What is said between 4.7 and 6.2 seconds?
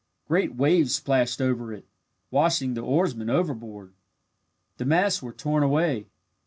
The masts were torn away.